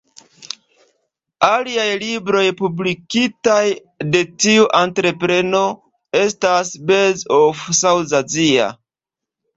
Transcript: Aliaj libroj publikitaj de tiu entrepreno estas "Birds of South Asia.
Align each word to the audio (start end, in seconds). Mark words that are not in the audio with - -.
Aliaj 1.47 1.85
libroj 2.03 2.41
publikitaj 2.61 3.61
de 4.15 4.23
tiu 4.45 4.65
entrepreno 4.81 5.63
estas 6.25 6.75
"Birds 6.89 7.27
of 7.41 7.65
South 7.85 8.21
Asia. 8.25 8.73